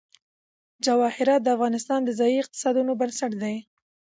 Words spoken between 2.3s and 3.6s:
اقتصادونو بنسټ دی.